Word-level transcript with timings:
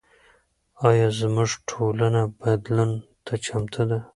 ایا 0.87 1.07
زموږ 1.19 1.49
ټولنه 1.69 2.21
بدلون 2.39 2.91
ته 3.25 3.33
چمتو 3.45 3.83
ده؟ 3.89 3.99